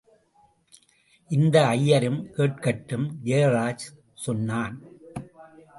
இந்த 1.29 1.67
ஐயரும் 1.67 2.33
கேட்கட்டும்... 2.33 3.05
ஜெயராஜ் 3.23 3.85
சொன்னான். 4.13 4.81